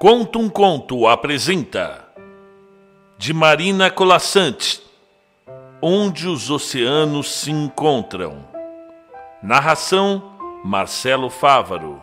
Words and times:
Conta 0.00 0.38
um 0.38 0.48
Conto 0.48 1.06
apresenta 1.06 2.06
de 3.18 3.34
Marina 3.34 3.90
Colassante 3.90 4.80
Onde 5.82 6.26
os 6.26 6.48
Oceanos 6.48 7.30
se 7.30 7.50
Encontram. 7.50 8.42
Narração 9.42 10.22
Marcelo 10.64 11.28
Fávaro. 11.28 12.00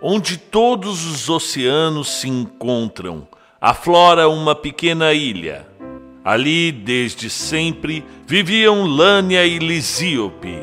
Onde 0.00 0.36
todos 0.36 1.04
os 1.04 1.28
oceanos 1.28 2.20
se 2.20 2.28
encontram, 2.28 3.26
aflora 3.60 4.28
uma 4.28 4.54
pequena 4.54 5.12
ilha. 5.12 5.66
Ali, 6.24 6.70
desde 6.70 7.28
sempre, 7.28 8.06
viviam 8.24 8.84
Lânia 8.84 9.44
e 9.44 9.58
Lisíope, 9.58 10.56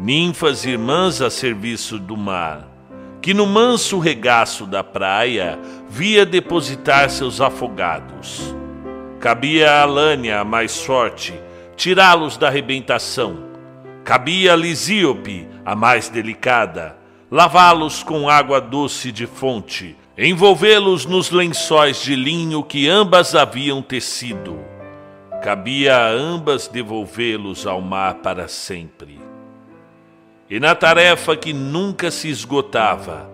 ninfas 0.00 0.64
irmãs 0.64 1.22
a 1.22 1.30
serviço 1.30 2.00
do 2.00 2.16
mar, 2.16 2.71
que 3.22 3.32
no 3.32 3.46
manso 3.46 4.00
regaço 4.00 4.66
da 4.66 4.82
praia 4.82 5.56
via 5.88 6.26
depositar 6.26 7.08
seus 7.08 7.40
afogados. 7.40 8.52
Cabia 9.20 9.80
a 9.80 9.84
Lânia, 9.84 10.40
a 10.40 10.44
mais 10.44 10.82
forte, 10.82 11.32
tirá-los 11.76 12.36
da 12.36 12.48
arrebentação. 12.48 13.44
Cabia 14.02 14.54
a 14.54 14.56
Lisíope, 14.56 15.46
a 15.64 15.76
mais 15.76 16.08
delicada, 16.08 16.98
lavá-los 17.30 18.02
com 18.02 18.28
água 18.28 18.60
doce 18.60 19.12
de 19.12 19.28
fonte, 19.28 19.96
envolvê-los 20.18 21.06
nos 21.06 21.30
lençóis 21.30 22.02
de 22.02 22.16
linho 22.16 22.64
que 22.64 22.88
ambas 22.88 23.36
haviam 23.36 23.80
tecido. 23.80 24.58
Cabia 25.44 25.96
a 25.96 26.08
ambas 26.08 26.66
devolvê-los 26.66 27.68
ao 27.68 27.80
mar 27.80 28.16
para 28.16 28.48
sempre. 28.48 29.21
E 30.52 30.60
na 30.60 30.74
tarefa 30.74 31.34
que 31.34 31.50
nunca 31.50 32.10
se 32.10 32.28
esgotava, 32.28 33.26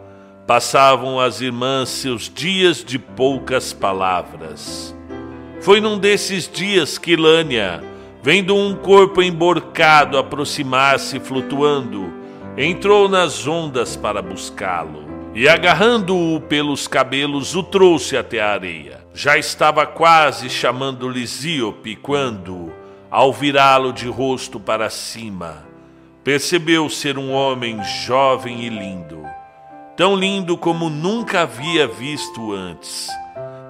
passavam 0.47 1.19
as 1.19 1.41
irmãs 1.41 1.89
seus 1.89 2.33
dias 2.33 2.85
de 2.85 2.97
poucas 2.97 3.73
palavras. 3.73 4.95
Foi 5.61 5.81
num 5.81 5.99
desses 5.99 6.49
dias 6.49 6.97
que 6.97 7.17
Lânia, 7.17 7.83
vendo 8.23 8.55
um 8.55 8.73
corpo 8.73 9.21
emborcado 9.21 10.17
aproximar-se 10.17 11.19
flutuando, 11.19 12.09
entrou 12.57 13.09
nas 13.09 13.49
ondas 13.49 13.97
para 13.97 14.23
buscá-lo 14.23 15.05
e, 15.35 15.49
agarrando-o 15.49 16.41
pelos 16.43 16.87
cabelos, 16.87 17.57
o 17.57 17.65
trouxe 17.65 18.17
até 18.17 18.41
a 18.41 18.53
areia. 18.53 19.05
Já 19.13 19.37
estava 19.37 19.85
quase 19.85 20.49
chamando 20.49 21.09
Lisíope 21.09 21.97
quando, 21.97 22.73
ao 23.11 23.33
virá-lo 23.33 23.93
de 23.93 24.07
rosto 24.07 24.61
para 24.61 24.89
cima, 24.89 25.67
percebeu 26.29 26.91
ser 26.91 27.17
um 27.17 27.33
homem 27.33 27.83
jovem 27.83 28.61
e 28.61 28.69
lindo, 28.69 29.25
tão 29.97 30.15
lindo 30.15 30.59
como 30.59 30.91
nunca 30.91 31.41
havia 31.41 31.87
visto 31.89 32.53
antes, 32.53 33.09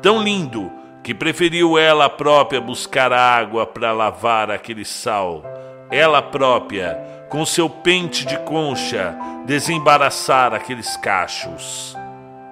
tão 0.02 0.20
lindo 0.20 0.68
que 1.04 1.14
preferiu 1.14 1.78
ela 1.78 2.10
própria 2.10 2.60
buscar 2.60 3.12
água 3.12 3.64
para 3.64 3.92
lavar 3.92 4.50
aquele 4.50 4.84
sal, 4.84 5.44
ela 5.88 6.20
própria, 6.20 6.98
com 7.28 7.46
seu 7.46 7.70
pente 7.70 8.26
de 8.26 8.36
concha, 8.38 9.16
desembaraçar 9.46 10.52
aqueles 10.52 10.96
cachos. 10.96 11.96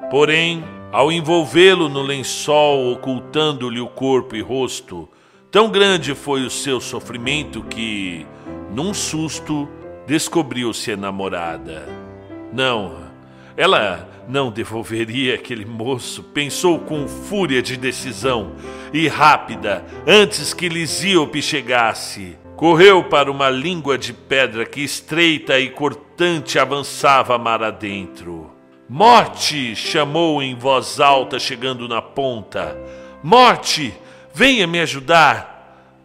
Porém, 0.08 0.62
ao 0.92 1.10
envolvê-lo 1.10 1.88
no 1.88 2.02
lençol, 2.02 2.92
ocultando-lhe 2.92 3.80
o 3.80 3.88
corpo 3.88 4.36
e 4.36 4.40
rosto, 4.40 5.08
tão 5.50 5.68
grande 5.68 6.14
foi 6.14 6.44
o 6.44 6.50
seu 6.50 6.80
sofrimento 6.80 7.64
que, 7.64 8.24
num 8.70 8.94
susto, 8.94 9.68
descobriu-se 10.06 10.90
enamorada. 10.92 11.86
Não, 12.52 13.06
ela 13.56 14.08
não 14.28 14.50
devolveria 14.50 15.34
aquele 15.34 15.64
moço, 15.64 16.22
pensou 16.22 16.78
com 16.78 17.06
fúria 17.06 17.62
de 17.62 17.76
decisão 17.76 18.52
e 18.92 19.08
rápida, 19.08 19.84
antes 20.06 20.52
que 20.52 20.68
Lisíope 20.68 21.40
chegasse. 21.40 22.36
Correu 22.56 23.04
para 23.04 23.30
uma 23.30 23.50
língua 23.50 23.98
de 23.98 24.12
pedra 24.12 24.64
que 24.64 24.80
estreita 24.80 25.58
e 25.58 25.68
cortante 25.68 26.58
avançava 26.58 27.36
mar 27.36 27.62
adentro. 27.62 28.50
Morte! 28.88 29.74
chamou 29.74 30.42
em 30.42 30.54
voz 30.54 31.00
alta, 31.00 31.38
chegando 31.38 31.88
na 31.88 32.00
ponta. 32.00 32.76
Morte! 33.22 33.92
Venha 34.32 34.66
me 34.66 34.80
ajudar! 34.80 35.55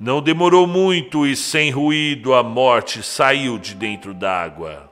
Não 0.04 0.20
demorou 0.20 0.66
muito 0.66 1.28
e, 1.28 1.36
sem 1.36 1.70
ruído, 1.70 2.34
a 2.34 2.42
morte 2.42 3.04
saiu 3.04 3.60
de 3.60 3.76
dentro 3.76 4.16
d'água. 4.16 4.90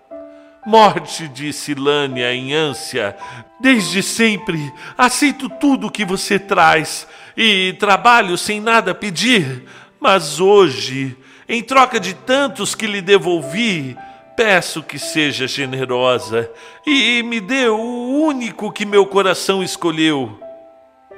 Morte, 0.64 1.28
disse 1.28 1.74
Lânia 1.74 2.32
em 2.32 2.54
ânsia, 2.54 3.18
desde 3.60 4.04
sempre 4.04 4.72
aceito 4.96 5.50
tudo 5.50 5.90
que 5.90 6.06
você 6.06 6.38
traz 6.38 7.08
e 7.36 7.74
trabalho 7.80 8.38
sem 8.38 8.62
nada 8.62 8.94
pedir, 8.94 9.64
mas 10.00 10.40
hoje, 10.40 11.18
em 11.48 11.64
troca 11.64 12.00
de 12.00 12.14
tantos 12.14 12.76
que 12.76 12.86
lhe 12.86 13.02
devolvi, 13.02 13.98
peço 14.38 14.84
que 14.84 15.00
seja 15.00 15.48
generosa 15.48 16.52
e 16.86 17.24
me 17.24 17.40
dê 17.40 17.68
o 17.68 17.80
único 17.80 18.72
que 18.72 18.86
meu 18.86 19.08
coração 19.08 19.64
escolheu. 19.64 20.40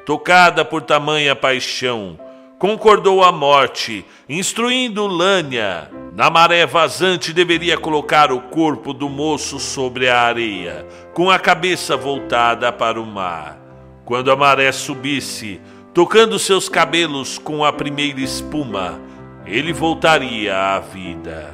Tocada 0.06 0.64
por 0.64 0.82
tamanha 0.82 1.36
paixão, 1.36 2.18
concordou 2.62 3.24
a 3.24 3.32
morte, 3.32 4.06
instruindo 4.30 5.08
Lânia. 5.08 5.90
Na 6.16 6.30
maré 6.30 6.64
vazante 6.64 7.34
deveria 7.34 7.76
colocar 7.76 8.32
o 8.32 8.40
corpo 8.40 8.94
do 8.94 9.10
moço 9.10 9.58
sobre 9.58 10.08
a 10.08 10.22
areia, 10.22 10.86
com 11.12 11.32
a 11.32 11.40
cabeça 11.40 11.98
voltada 11.98 12.72
para 12.72 13.02
o 13.02 13.06
mar. 13.06 13.58
Quando 14.06 14.32
a 14.32 14.36
maré 14.36 14.72
subisse, 14.72 15.60
tocando 15.92 16.38
seus 16.38 16.70
cabelos 16.70 17.40
com 17.40 17.66
a 17.66 17.74
primeira 17.74 18.22
espuma, 18.22 19.02
ele 19.44 19.74
voltaria 19.74 20.56
à 20.56 20.80
vida. 20.80 21.52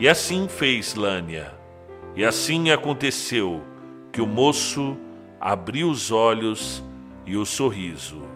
E 0.00 0.08
assim 0.08 0.48
fez 0.48 0.96
Lânia. 0.96 1.54
E 2.16 2.24
assim 2.24 2.72
aconteceu 2.72 3.62
que 4.10 4.20
o 4.20 4.26
moço 4.26 4.96
abriu 5.40 5.88
os 5.88 6.10
olhos 6.10 6.82
e 7.24 7.36
o 7.36 7.46
sorriso 7.46 8.33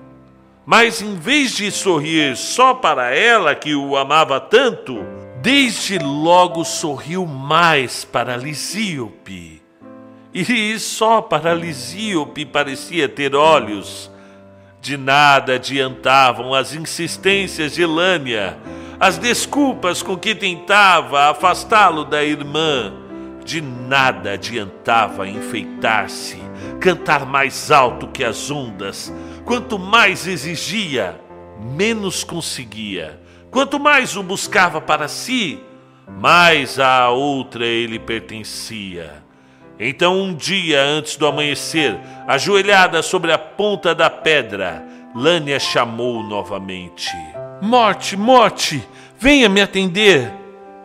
mas 0.70 1.00
em 1.00 1.14
vez 1.14 1.52
de 1.56 1.70
sorrir 1.70 2.36
só 2.36 2.74
para 2.74 3.16
ela 3.16 3.54
que 3.54 3.74
o 3.74 3.96
amava 3.96 4.38
tanto, 4.38 5.02
desde 5.40 5.98
logo 5.98 6.62
sorriu 6.62 7.24
mais 7.24 8.04
para 8.04 8.36
Lisíope. 8.36 9.62
E 10.34 10.78
só 10.78 11.22
para 11.22 11.54
Lisíope 11.54 12.44
parecia 12.44 13.08
ter 13.08 13.34
olhos. 13.34 14.10
De 14.78 14.98
nada 14.98 15.54
adiantavam 15.54 16.52
as 16.52 16.74
insistências 16.74 17.72
de 17.72 17.86
Lânia, 17.86 18.58
as 19.00 19.16
desculpas 19.16 20.02
com 20.02 20.18
que 20.18 20.34
tentava 20.34 21.30
afastá-lo 21.30 22.04
da 22.04 22.22
irmã. 22.22 22.92
De 23.42 23.62
nada 23.62 24.32
adiantava 24.32 25.26
enfeitar-se, 25.26 26.36
cantar 26.78 27.24
mais 27.24 27.70
alto 27.70 28.06
que 28.08 28.22
as 28.22 28.50
ondas, 28.50 29.10
Quanto 29.48 29.78
mais 29.78 30.26
exigia, 30.26 31.19
menos 31.59 32.22
conseguia. 32.22 33.19
Quanto 33.50 33.81
mais 33.81 34.14
o 34.14 34.22
buscava 34.22 34.78
para 34.78 35.09
si, 35.09 35.59
mais 36.06 36.78
à 36.78 37.09
outra 37.09 37.64
ele 37.64 37.98
pertencia. 37.98 39.25
Então, 39.81 40.20
um 40.20 40.34
dia 40.34 40.82
antes 40.82 41.16
do 41.16 41.26
amanhecer, 41.26 41.98
ajoelhada 42.26 43.00
sobre 43.00 43.32
a 43.32 43.38
ponta 43.38 43.94
da 43.94 44.10
pedra, 44.10 44.84
Lânia 45.14 45.59
chamou 45.59 46.22
novamente: 46.22 47.10
Morte, 47.62 48.19
morte, 48.19 48.86
venha 49.18 49.48
me 49.48 49.62
atender. 49.62 50.30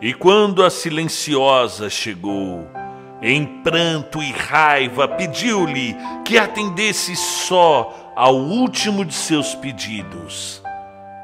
E 0.00 0.14
quando 0.14 0.64
a 0.64 0.70
silenciosa 0.70 1.90
chegou, 1.90 2.66
em 3.20 3.44
pranto 3.44 4.22
e 4.22 4.32
raiva, 4.32 5.06
pediu-lhe 5.06 5.94
que 6.24 6.38
atendesse 6.38 7.14
só 7.14 8.03
ao 8.16 8.36
último 8.36 9.04
de 9.04 9.14
seus 9.14 9.54
pedidos, 9.54 10.62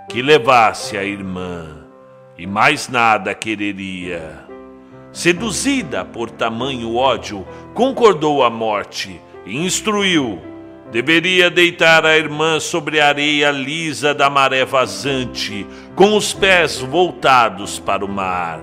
que 0.08 0.20
levasse 0.20 0.96
a 0.96 1.04
irmã, 1.04 1.87
e 2.37 2.46
mais 2.46 2.88
nada 2.88 3.32
quereria. 3.32 4.44
Seduzida 5.12 6.04
por 6.04 6.31
tamanho 6.31 6.96
ódio, 6.96 7.46
concordou 7.75 8.42
a 8.42 8.50
morte 8.50 9.20
e 9.46 9.56
instruiu. 9.56 10.40
Deveria 10.90 11.48
deitar 11.48 12.04
a 12.04 12.16
irmã 12.16 12.58
sobre 12.58 13.00
a 13.00 13.08
areia 13.08 13.52
lisa 13.52 14.12
da 14.12 14.28
maré 14.28 14.64
vazante, 14.64 15.64
com 15.94 16.16
os 16.16 16.32
pés 16.32 16.81
voltados 16.81 17.78
para 17.78 18.04
o 18.04 18.08
mar. 18.08 18.60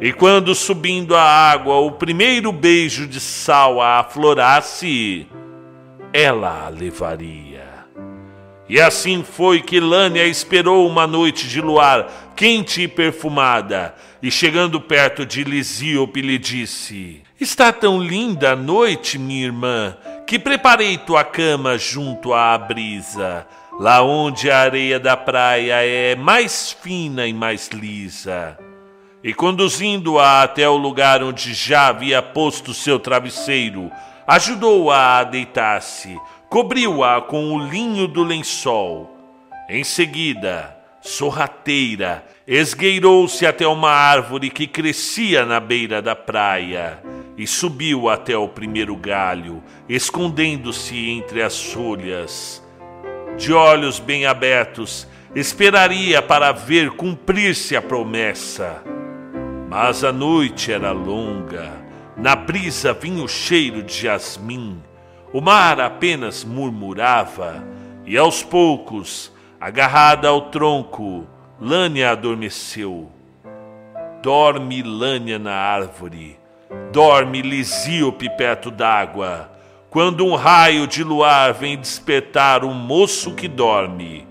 E 0.00 0.12
quando 0.12 0.54
subindo 0.54 1.14
a 1.14 1.22
água 1.22 1.76
o 1.76 1.90
primeiro 1.92 2.52
beijo 2.52 3.06
de 3.06 3.20
sal 3.20 3.80
a 3.80 4.00
aflorasse, 4.00 5.26
ela 6.12 6.66
a 6.66 6.68
levaria. 6.68 7.45
E 8.68 8.80
assim 8.80 9.22
foi 9.22 9.62
que 9.62 9.78
Lânia 9.78 10.26
esperou 10.26 10.88
uma 10.88 11.06
noite 11.06 11.48
de 11.48 11.60
luar 11.60 12.32
quente 12.34 12.82
e 12.82 12.88
perfumada, 12.88 13.94
e 14.20 14.30
chegando 14.30 14.80
perto 14.80 15.24
de 15.24 15.44
Lisíope 15.44 16.20
lhe 16.20 16.36
disse: 16.36 17.22
Está 17.40 17.72
tão 17.72 18.02
linda 18.02 18.52
a 18.52 18.56
noite, 18.56 19.18
minha 19.18 19.46
irmã, 19.46 19.96
que 20.26 20.38
preparei 20.38 20.98
tua 20.98 21.22
cama 21.22 21.78
junto 21.78 22.34
à 22.34 22.58
brisa, 22.58 23.46
lá 23.78 24.02
onde 24.02 24.50
a 24.50 24.58
areia 24.58 24.98
da 24.98 25.16
praia 25.16 25.84
é 25.86 26.16
mais 26.16 26.72
fina 26.72 27.26
e 27.26 27.32
mais 27.32 27.68
lisa. 27.68 28.58
E 29.22 29.32
conduzindo-a 29.32 30.42
até 30.42 30.68
o 30.68 30.76
lugar 30.76 31.22
onde 31.22 31.54
já 31.54 31.88
havia 31.88 32.20
posto 32.20 32.74
seu 32.74 32.98
travesseiro, 32.98 33.90
ajudou-a 34.26 35.18
a, 35.18 35.24
deitar-se, 35.24 36.16
cobriu-a 36.48 37.20
com 37.20 37.52
o 37.52 37.58
linho 37.58 38.06
do 38.06 38.22
lençol. 38.22 39.14
Em 39.68 39.82
seguida, 39.82 40.76
sorrateira, 41.00 42.24
esgueirou-se 42.46 43.44
até 43.44 43.66
uma 43.66 43.90
árvore 43.90 44.50
que 44.50 44.66
crescia 44.66 45.44
na 45.44 45.58
beira 45.58 46.00
da 46.00 46.14
praia 46.14 47.02
e 47.36 47.46
subiu 47.46 48.08
até 48.08 48.36
o 48.36 48.48
primeiro 48.48 48.96
galho, 48.96 49.62
escondendo-se 49.88 51.10
entre 51.10 51.42
as 51.42 51.62
folhas. 51.62 52.62
De 53.36 53.52
olhos 53.52 53.98
bem 53.98 54.24
abertos, 54.24 55.06
esperaria 55.34 56.22
para 56.22 56.52
ver 56.52 56.90
cumprir-se 56.92 57.76
a 57.76 57.82
promessa. 57.82 58.82
Mas 59.68 60.04
a 60.04 60.12
noite 60.12 60.72
era 60.72 60.92
longa, 60.92 61.72
na 62.16 62.34
brisa 62.34 62.94
vinha 62.94 63.22
o 63.22 63.28
cheiro 63.28 63.82
de 63.82 64.02
jasmim, 64.02 64.80
o 65.32 65.40
mar 65.40 65.80
apenas 65.80 66.44
murmurava, 66.44 67.64
e 68.04 68.16
aos 68.16 68.42
poucos, 68.42 69.32
agarrada 69.60 70.28
ao 70.28 70.42
tronco, 70.42 71.26
Lânia 71.60 72.10
adormeceu. 72.10 73.10
Dorme 74.22 74.82
Lânia 74.82 75.38
na 75.38 75.54
árvore, 75.54 76.38
dorme 76.92 77.42
Lisíope 77.42 78.28
perto 78.36 78.70
d'água, 78.70 79.50
quando 79.90 80.26
um 80.26 80.34
raio 80.34 80.86
de 80.86 81.02
luar 81.02 81.54
vem 81.54 81.76
despertar 81.76 82.64
o 82.64 82.74
moço 82.74 83.34
que 83.34 83.48
dorme, 83.48 84.26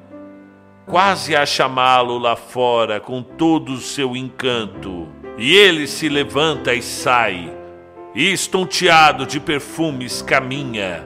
quase 0.86 1.36
a 1.36 1.46
chamá-lo 1.46 2.18
lá 2.18 2.36
fora 2.36 3.00
com 3.00 3.24
todo 3.24 3.74
o 3.74 3.78
seu 3.78 4.16
encanto. 4.16 5.08
E 5.38 5.54
ele 5.54 5.88
se 5.88 6.08
levanta 6.08 6.74
e 6.74 6.82
sai, 6.82 7.52
e 8.16 8.32
estonteado 8.32 9.26
de 9.26 9.42
perfumes 9.42 10.22
caminha, 10.22 11.06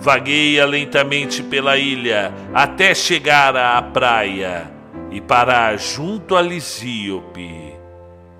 vagueia 0.00 0.66
lentamente 0.66 1.42
pela 1.42 1.78
ilha 1.78 2.34
até 2.52 2.94
chegar 2.94 3.56
à 3.56 3.80
praia 3.80 4.68
e 5.10 5.20
parar 5.20 5.78
junto 5.78 6.34
a 6.34 6.42
Lisíope. 6.42 7.74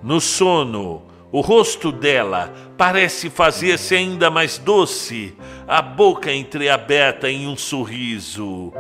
No 0.03 0.21
sono, 0.21 1.03
o 1.31 1.41
rosto 1.41 1.93
dela 1.93 2.53
parece 2.77 3.31
fazer-se 3.31 3.95
ainda 3.95 4.31
mais 4.31 4.59
doce, 4.59 5.37
a 5.67 5.81
boca 5.81 6.33
entreaberta 6.33 7.31
em 7.31 7.47
um 7.47 7.57
sorriso. 7.57 8.73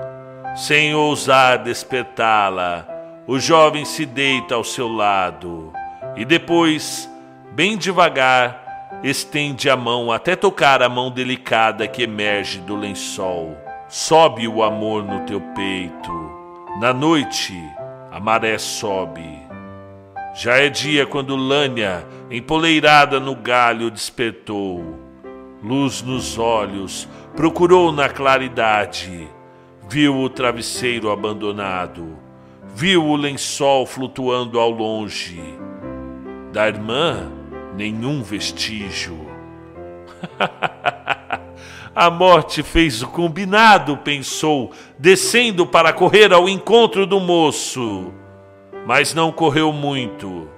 Sem 0.57 0.95
ousar 0.95 1.59
despertá-la, 1.59 2.89
o 3.27 3.39
jovem 3.39 3.85
se 3.85 4.05
deita 4.05 4.57
ao 4.57 4.65
seu 4.65 4.89
lado 4.89 5.73
e 6.17 6.25
depois, 6.25 7.09
bem 7.53 7.77
devagar, 7.77 8.68
estende 9.03 9.71
a 9.71 9.77
mão 9.77 10.11
até 10.11 10.35
tocar 10.35 10.83
a 10.83 10.89
mão 10.89 11.11
delicada 11.11 11.87
que 11.87 12.03
emerge 12.03 12.61
do 12.61 12.75
lençol. 12.75 13.57
Sobe 13.89 14.47
o 14.47 14.63
amor 14.63 15.05
no 15.05 15.21
teu 15.21 15.41
peito. 15.55 16.13
Na 16.81 16.93
noite, 16.93 17.55
a 18.11 18.21
maré 18.21 18.59
sobe. 18.59 19.39
Já 20.35 20.57
é 20.59 20.69
dia 20.69 21.07
quando 21.07 21.35
Lânia, 21.35 22.07
empoleirada 22.31 23.19
no 23.19 23.35
galho, 23.35 23.91
despertou. 23.91 24.99
Luz 25.63 26.03
nos 26.03 26.39
olhos, 26.39 27.09
procurou 27.35 27.91
na 27.91 28.09
claridade. 28.09 29.29
Viu 29.89 30.17
o 30.17 30.29
travesseiro 30.29 31.11
abandonado. 31.11 32.19
Viu 32.75 33.05
o 33.05 33.17
lençol 33.17 33.87
flutuando 33.87 34.61
ao 34.61 34.71
longe. 34.71 35.43
Da 36.53 36.69
irmã, 36.69 37.33
nenhum 37.79 38.23
vestígio. 38.23 39.27
A 41.97 42.11
morte 42.11 42.63
fez 42.63 43.03
o 43.03 43.09
combinado, 43.09 43.97
pensou, 43.97 44.73
descendo 44.99 45.67
para 45.67 45.93
correr 45.93 46.33
ao 46.33 46.49
encontro 46.49 47.07
do 47.07 47.19
moço 47.19 48.13
mas 48.89 49.13
não 49.13 49.31
correu 49.31 49.71
muito. 49.71 50.49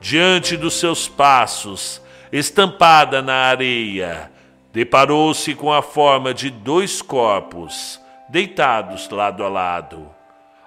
Diante 0.00 0.56
dos 0.56 0.74
seus 0.74 1.08
passos, 1.08 2.00
estampada 2.30 3.20
na 3.20 3.34
areia, 3.34 4.30
deparou-se 4.72 5.52
com 5.56 5.72
a 5.72 5.82
forma 5.82 6.32
de 6.32 6.48
dois 6.48 7.02
corpos, 7.02 8.00
deitados 8.28 9.10
lado 9.10 9.42
a 9.42 9.48
lado. 9.48 10.08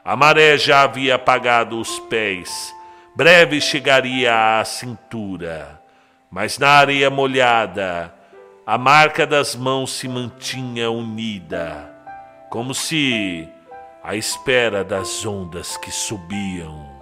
A 0.04 0.14
maré 0.18 0.58
já 0.58 0.82
havia 0.82 1.16
apagado 1.16 1.80
os 1.80 1.98
pés, 2.02 2.76
breve 3.16 3.62
chegaria 3.62 4.60
à 4.60 4.66
cintura, 4.66 5.82
mas 6.30 6.58
na 6.58 6.70
areia 6.70 7.10
molhada, 7.10 8.14
a 8.66 8.78
marca 8.78 9.28
das 9.28 9.56
mãos 9.56 9.92
se 9.92 10.08
mantinha 10.08 10.90
unida, 10.90 11.92
como 12.50 12.74
se 12.74 13.48
à 14.04 14.16
espera 14.16 14.84
das 14.84 15.26
ondas 15.26 15.78
que 15.78 15.92
subiam. 15.92 16.95